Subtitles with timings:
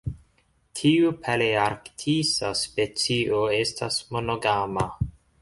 [0.77, 4.89] Tiu palearktisa specio estas monogama.